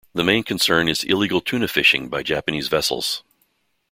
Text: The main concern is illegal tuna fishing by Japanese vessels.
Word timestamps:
The 0.15 0.23
main 0.23 0.41
concern 0.43 0.87
is 0.87 1.03
illegal 1.03 1.41
tuna 1.41 1.67
fishing 1.67 2.09
by 2.09 2.23
Japanese 2.23 2.67
vessels. 2.69 3.21